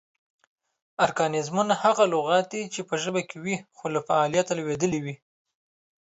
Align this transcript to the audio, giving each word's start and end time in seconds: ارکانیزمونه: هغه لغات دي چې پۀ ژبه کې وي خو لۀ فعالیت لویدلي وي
ارکانیزمونه: 1.05 1.73
هغه 1.83 2.03
لغات 2.13 2.45
دي 2.53 2.61
چې 2.73 2.79
پۀ 2.87 2.95
ژبه 3.03 3.21
کې 3.29 3.37
وي 3.43 3.55
خو 3.77 3.85
لۀ 3.93 4.01
فعالیت 4.07 4.47
لویدلي 4.57 4.99
وي 5.05 5.15